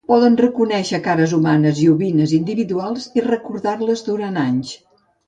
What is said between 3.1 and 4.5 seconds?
i recordar-les durant